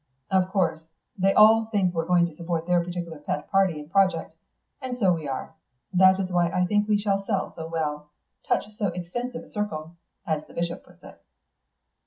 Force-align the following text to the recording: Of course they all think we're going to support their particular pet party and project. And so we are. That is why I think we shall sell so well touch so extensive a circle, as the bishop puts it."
Of 0.31 0.49
course 0.49 0.79
they 1.15 1.31
all 1.35 1.65
think 1.65 1.93
we're 1.93 2.07
going 2.07 2.25
to 2.25 2.35
support 2.35 2.65
their 2.65 2.83
particular 2.83 3.19
pet 3.19 3.51
party 3.51 3.79
and 3.79 3.87
project. 3.91 4.33
And 4.81 4.97
so 4.97 5.13
we 5.13 5.27
are. 5.27 5.53
That 5.93 6.19
is 6.19 6.31
why 6.31 6.49
I 6.49 6.65
think 6.65 6.87
we 6.87 6.97
shall 6.97 7.23
sell 7.23 7.53
so 7.55 7.67
well 7.67 8.09
touch 8.43 8.65
so 8.77 8.87
extensive 8.87 9.43
a 9.43 9.51
circle, 9.51 9.97
as 10.25 10.43
the 10.47 10.55
bishop 10.55 10.83
puts 10.83 11.03
it." 11.03 11.21